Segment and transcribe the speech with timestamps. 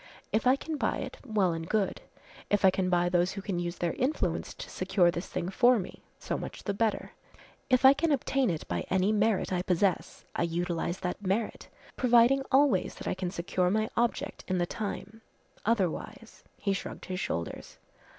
[0.31, 2.01] If I can buy it, well and good.
[2.49, 5.77] If I can buy those who can use their influence to secure this thing for
[5.77, 7.11] me, so much the better.
[7.69, 11.67] If I can obtain it by any merit I possess, I utilize that merit,
[11.97, 15.21] providing always, that I can secure my object in the time,
[15.67, 17.77] otherwise" He shrugged his shoulders.